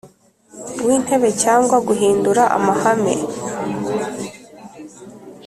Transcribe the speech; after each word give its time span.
w 0.85 0.87
Intebe 0.95 1.29
cyangwa 1.43 1.77
guhindura 1.87 2.43
amahame 2.57 3.13